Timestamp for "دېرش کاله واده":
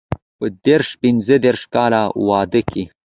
1.45-2.61